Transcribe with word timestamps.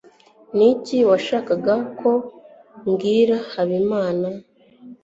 Niki 0.57 0.97
washakaga 1.09 1.75
ko 1.99 2.11
mbwira 2.87 3.35
Habimana? 3.51 4.27